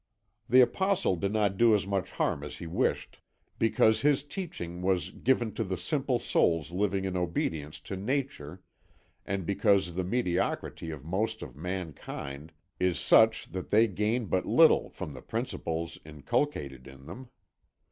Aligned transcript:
"The 0.49 0.61
apostle 0.61 1.15
did 1.15 1.31
not 1.31 1.57
do 1.57 1.75
as 1.75 1.85
much 1.85 2.09
harm 2.09 2.43
as 2.43 2.57
he 2.57 2.65
wished, 2.65 3.19
because 3.59 4.01
his 4.01 4.23
teaching 4.23 4.81
was 4.81 5.11
given 5.11 5.53
to 5.53 5.63
the 5.63 5.77
simple 5.77 6.17
souls 6.17 6.71
living 6.71 7.05
in 7.05 7.15
obedience 7.15 7.79
to 7.81 7.95
Nature, 7.95 8.63
and 9.27 9.45
because 9.45 9.93
the 9.93 10.03
mediocrity 10.03 10.89
of 10.89 11.05
most 11.05 11.43
of 11.43 11.55
mankind 11.55 12.51
is 12.79 12.99
such 12.99 13.49
that 13.51 13.69
they 13.69 13.87
gain 13.87 14.25
but 14.25 14.47
little 14.47 14.89
from 14.89 15.13
the 15.13 15.21
principles 15.21 15.99
inculcated 16.03 16.87
in 16.87 17.05
them. 17.05 17.29